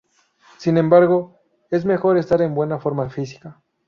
[0.57, 1.37] Sin embargo,
[1.69, 3.61] es mejor estar en buena forma física.